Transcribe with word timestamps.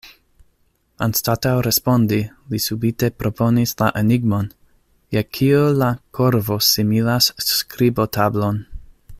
Anstataŭ 1.07 1.51
respondi, 1.67 2.17
li 2.53 2.61
subite 2.63 3.09
proponis 3.23 3.75
la 3.83 3.91
enigmon: 4.03 4.49
"Je 5.17 5.25
kio 5.39 5.63
la 5.83 5.93
korvo 6.21 6.61
similas 6.73 7.31
skribotablon?" 7.53 8.61